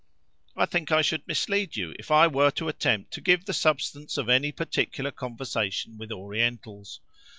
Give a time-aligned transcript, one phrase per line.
[0.57, 4.17] I think I should mislead you if I were to attempt to give the substance
[4.17, 7.01] of any particular conversation with Orientals.